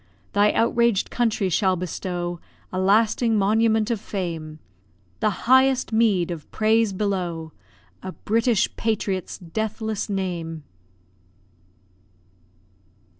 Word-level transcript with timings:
Thy 0.33 0.51
outraged 0.53 1.11
country 1.11 1.47
shall 1.47 1.75
bestow 1.75 2.39
A 2.73 2.79
lasting 2.79 3.37
monument 3.37 3.91
of 3.91 4.01
fame, 4.01 4.57
The 5.19 5.29
highest 5.45 5.93
meed 5.93 6.31
of 6.31 6.49
praise 6.51 6.91
below 6.91 7.51
A 8.01 8.11
British 8.11 8.75
patriot's 8.77 9.37
deathless 9.37 10.09
name! 10.09 10.63